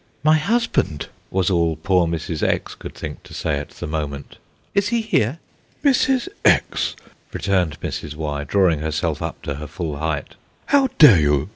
[0.23, 2.41] "My husband!" was all poor Mrs.
[2.41, 2.73] X.
[2.73, 4.37] could think to say at the moment,
[4.73, 5.37] "is he here?"
[5.85, 6.27] "Mrs.
[6.43, 6.95] X.,"
[7.31, 8.15] returned Mrs.
[8.15, 10.33] Y., drawing herself up to her full height,
[10.65, 11.49] "how dare you?"